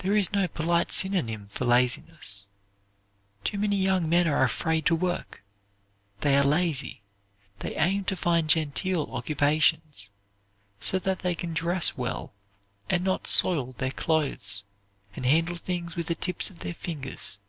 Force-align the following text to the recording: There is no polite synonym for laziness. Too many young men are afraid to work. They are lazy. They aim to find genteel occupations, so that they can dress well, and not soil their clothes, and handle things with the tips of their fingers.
There 0.00 0.14
is 0.14 0.34
no 0.34 0.48
polite 0.48 0.92
synonym 0.92 1.46
for 1.46 1.64
laziness. 1.64 2.46
Too 3.42 3.56
many 3.58 3.76
young 3.76 4.06
men 4.06 4.28
are 4.28 4.42
afraid 4.44 4.84
to 4.84 4.94
work. 4.94 5.42
They 6.20 6.36
are 6.36 6.44
lazy. 6.44 7.00
They 7.60 7.74
aim 7.74 8.04
to 8.04 8.16
find 8.16 8.50
genteel 8.50 9.08
occupations, 9.10 10.10
so 10.78 10.98
that 10.98 11.20
they 11.20 11.34
can 11.34 11.54
dress 11.54 11.96
well, 11.96 12.34
and 12.90 13.02
not 13.02 13.26
soil 13.26 13.72
their 13.78 13.92
clothes, 13.92 14.62
and 15.14 15.24
handle 15.24 15.56
things 15.56 15.96
with 15.96 16.08
the 16.08 16.14
tips 16.14 16.50
of 16.50 16.58
their 16.58 16.74
fingers. 16.74 17.40